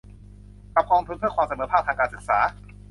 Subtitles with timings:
[0.73, 2.37] กับกองทุนเพื่อความเสมอภาคทางการศึกษา